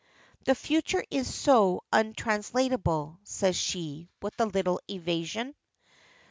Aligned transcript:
"The 0.45 0.55
future 0.55 1.03
is 1.11 1.31
so 1.31 1.83
untranslatable," 1.93 3.19
says 3.23 3.55
she, 3.55 4.09
with 4.19 4.33
a 4.39 4.47
little 4.47 4.81
evasion. 4.89 5.53